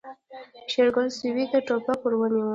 [0.71, 2.47] شېرګل سوی ته ټوپک ور ونيو.